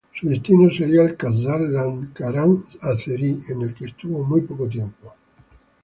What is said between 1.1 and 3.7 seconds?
Khazar Lankaran azerí en